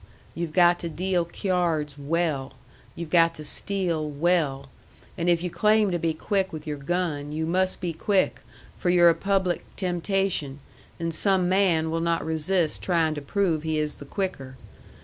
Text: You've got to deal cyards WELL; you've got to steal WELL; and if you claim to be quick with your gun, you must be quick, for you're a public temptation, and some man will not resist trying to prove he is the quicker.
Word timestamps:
You've 0.33 0.51
got 0.51 0.79
to 0.79 0.89
deal 0.89 1.29
cyards 1.31 1.95
WELL; 1.95 2.53
you've 2.95 3.11
got 3.11 3.35
to 3.35 3.43
steal 3.43 4.09
WELL; 4.09 4.67
and 5.15 5.29
if 5.29 5.43
you 5.43 5.51
claim 5.51 5.91
to 5.91 5.99
be 5.99 6.15
quick 6.15 6.51
with 6.51 6.65
your 6.65 6.79
gun, 6.79 7.31
you 7.31 7.45
must 7.45 7.79
be 7.79 7.93
quick, 7.93 8.41
for 8.79 8.89
you're 8.89 9.09
a 9.09 9.13
public 9.13 9.63
temptation, 9.75 10.59
and 10.99 11.13
some 11.13 11.47
man 11.47 11.91
will 11.91 11.99
not 12.01 12.25
resist 12.25 12.81
trying 12.81 13.13
to 13.13 13.21
prove 13.21 13.61
he 13.61 13.77
is 13.77 13.97
the 13.97 14.05
quicker. 14.05 14.57